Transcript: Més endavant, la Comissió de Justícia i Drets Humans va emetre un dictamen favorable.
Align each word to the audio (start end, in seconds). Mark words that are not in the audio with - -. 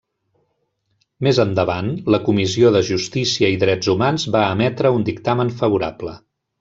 Més 1.27 1.39
endavant, 1.43 1.91
la 2.15 2.19
Comissió 2.29 2.71
de 2.77 2.81
Justícia 2.87 3.53
i 3.57 3.59
Drets 3.65 3.93
Humans 3.95 4.27
va 4.37 4.43
emetre 4.57 4.93
un 4.97 5.07
dictamen 5.11 5.53
favorable. 5.61 6.17